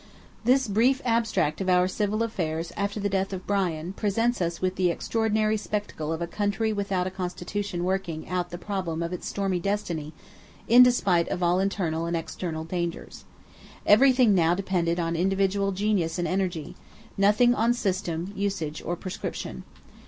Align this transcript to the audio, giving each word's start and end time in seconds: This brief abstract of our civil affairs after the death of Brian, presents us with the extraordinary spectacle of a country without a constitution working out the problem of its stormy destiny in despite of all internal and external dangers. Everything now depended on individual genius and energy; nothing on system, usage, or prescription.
This 0.45 0.67
brief 0.67 0.99
abstract 1.05 1.61
of 1.61 1.69
our 1.69 1.87
civil 1.87 2.23
affairs 2.23 2.73
after 2.75 2.99
the 2.99 3.07
death 3.07 3.33
of 3.33 3.45
Brian, 3.45 3.93
presents 3.93 4.41
us 4.41 4.59
with 4.59 4.75
the 4.75 4.89
extraordinary 4.89 5.57
spectacle 5.57 6.11
of 6.11 6.23
a 6.23 6.25
country 6.25 6.73
without 6.73 7.05
a 7.05 7.11
constitution 7.11 7.83
working 7.83 8.27
out 8.27 8.49
the 8.49 8.57
problem 8.57 9.03
of 9.03 9.13
its 9.13 9.27
stormy 9.27 9.59
destiny 9.59 10.11
in 10.67 10.81
despite 10.81 11.27
of 11.29 11.43
all 11.43 11.59
internal 11.59 12.07
and 12.07 12.17
external 12.17 12.63
dangers. 12.63 13.25
Everything 13.85 14.33
now 14.33 14.55
depended 14.55 14.99
on 14.99 15.15
individual 15.15 15.71
genius 15.71 16.17
and 16.17 16.27
energy; 16.27 16.75
nothing 17.15 17.53
on 17.53 17.71
system, 17.71 18.33
usage, 18.35 18.81
or 18.83 18.95
prescription. 18.95 19.61